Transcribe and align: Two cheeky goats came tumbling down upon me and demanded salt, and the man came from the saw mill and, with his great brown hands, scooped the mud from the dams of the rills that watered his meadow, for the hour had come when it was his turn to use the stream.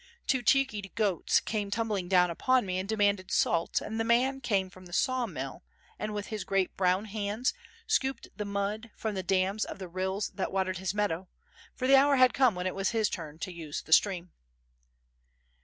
Two 0.25 0.41
cheeky 0.41 0.91
goats 0.95 1.39
came 1.39 1.69
tumbling 1.69 2.07
down 2.07 2.31
upon 2.31 2.65
me 2.65 2.79
and 2.79 2.89
demanded 2.89 3.29
salt, 3.29 3.81
and 3.81 3.99
the 3.99 4.03
man 4.03 4.41
came 4.41 4.67
from 4.67 4.87
the 4.87 4.93
saw 4.93 5.27
mill 5.27 5.61
and, 5.99 6.11
with 6.11 6.25
his 6.33 6.43
great 6.43 6.75
brown 6.75 7.05
hands, 7.05 7.53
scooped 7.85 8.27
the 8.35 8.43
mud 8.43 8.89
from 8.95 9.13
the 9.13 9.21
dams 9.21 9.63
of 9.63 9.77
the 9.77 9.87
rills 9.87 10.31
that 10.33 10.51
watered 10.51 10.79
his 10.79 10.95
meadow, 10.95 11.29
for 11.75 11.85
the 11.85 11.95
hour 11.97 12.15
had 12.15 12.33
come 12.33 12.55
when 12.55 12.65
it 12.65 12.73
was 12.73 12.89
his 12.89 13.11
turn 13.11 13.37
to 13.37 13.53
use 13.53 13.83
the 13.83 13.93
stream. 13.93 14.31